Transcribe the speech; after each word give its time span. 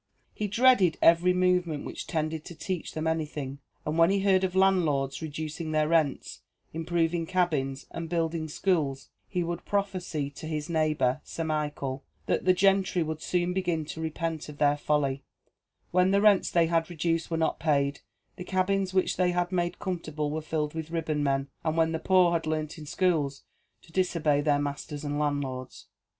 He 0.33 0.47
dreaded 0.47 0.97
every 0.99 1.31
movement 1.31 1.85
which 1.85 2.07
tended 2.07 2.43
to 2.45 2.55
teach 2.55 2.95
them 2.95 3.05
anything, 3.05 3.59
and 3.85 3.99
when 3.99 4.09
he 4.09 4.21
heard 4.21 4.43
of 4.43 4.55
landlords 4.55 5.21
reducing 5.21 5.73
their 5.73 5.87
rents, 5.87 6.41
improving 6.73 7.27
cabins, 7.27 7.85
and 7.91 8.09
building 8.09 8.47
schools, 8.47 9.09
he 9.27 9.43
would 9.43 9.63
prophesy 9.63 10.31
to 10.31 10.47
his 10.47 10.71
neighbour, 10.71 11.21
Sir 11.23 11.43
Michael, 11.43 12.03
that 12.25 12.45
the 12.45 12.51
gentry 12.53 13.03
would 13.03 13.21
soon 13.21 13.53
begin 13.53 13.85
to 13.85 14.01
repent 14.01 14.49
of 14.49 14.57
their 14.57 14.75
folly, 14.75 15.21
when 15.91 16.09
the 16.09 16.19
rents 16.19 16.49
they 16.49 16.65
had 16.65 16.89
reduced 16.89 17.29
were 17.29 17.37
not 17.37 17.59
paid, 17.59 17.99
the 18.37 18.43
cabins 18.43 18.95
which 18.95 19.17
they 19.17 19.29
had 19.29 19.51
made 19.51 19.77
comfortable 19.77 20.31
were 20.31 20.41
filled 20.41 20.73
with 20.73 20.89
ribbonmen, 20.89 21.45
and 21.63 21.77
when 21.77 21.91
the 21.91 21.99
poor 21.99 22.31
had 22.31 22.47
learnt 22.47 22.79
in 22.79 22.85
the 22.85 22.89
schools 22.89 23.43
to 23.83 23.91
disobey 23.91 24.41
their 24.41 24.57
masters 24.57 25.03
and 25.03 25.19
landlords. 25.19 25.85